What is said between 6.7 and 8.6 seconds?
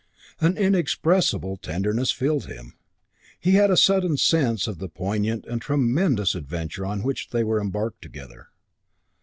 on which they were embarked together.